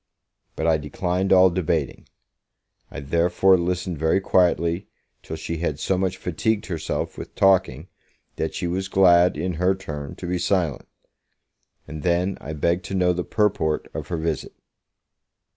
But 0.55 0.65
I 0.65 0.79
declined 0.79 1.31
all 1.31 1.51
debating. 1.51 2.07
I 2.89 3.01
therefore 3.01 3.55
listened 3.55 3.99
very 3.99 4.19
quietly, 4.19 4.87
till 5.21 5.35
she 5.35 5.57
had 5.57 5.77
so 5.79 5.95
much 5.95 6.17
fatigued 6.17 6.65
herself 6.65 7.19
with 7.19 7.35
talking, 7.35 7.87
that 8.37 8.55
she 8.55 8.65
was 8.65 8.87
glad, 8.87 9.37
in 9.37 9.53
her 9.61 9.75
turn, 9.75 10.15
to 10.15 10.25
be 10.25 10.39
silent. 10.39 10.87
And 11.87 12.01
then, 12.01 12.39
I 12.41 12.53
begged 12.53 12.83
to 12.85 12.95
know 12.95 13.13
the 13.13 13.23
purport 13.23 13.89
of 13.93 14.07
her 14.07 14.17
visit. 14.17 14.55